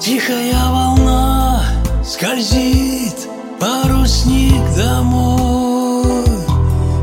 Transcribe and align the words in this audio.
Тихая 0.00 0.70
волна 0.70 1.62
скользит 2.02 3.28
Парусник 3.60 4.74
домой. 4.74 6.24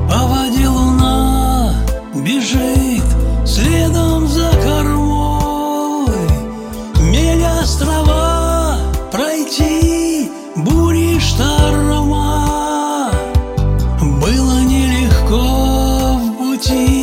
По 0.10 0.26
воде 0.26 0.68
луна 0.68 1.76
бежит 2.16 3.04
Следом 3.46 4.28
за 4.28 4.50
кормой. 4.64 6.10
Мель 7.02 7.46
острова 7.62 8.78
пройти 9.12 10.32
Бури 10.56 11.20
шторма. 11.20 13.12
Было 14.02 14.62
нелегко 14.62 16.18
в 16.18 16.38
пути 16.40 16.97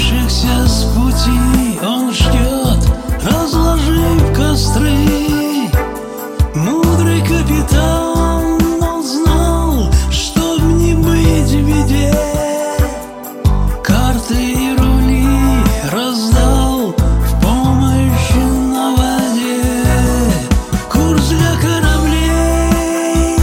сбившихся 0.00 0.66
с 0.66 0.84
пути 0.94 1.78
Он 1.82 2.12
ждет, 2.12 2.78
разложив 3.22 4.36
костры. 4.36 4.92
Мудрый 6.54 7.20
капитан, 7.20 8.58
он 8.80 9.04
знал, 9.04 9.92
что 10.10 10.58
не 10.58 10.94
быть 10.94 11.52
в 11.52 11.66
беде 11.66 12.14
Карты 13.82 14.34
и 14.34 14.76
рули 14.76 15.26
раздал 15.92 16.92
в 16.92 17.42
помощь 17.42 18.34
на 18.72 18.96
воде. 18.96 19.84
Курс 20.90 21.28
для 21.28 21.54
кораблей. 21.60 23.36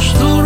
жду. 0.00 0.39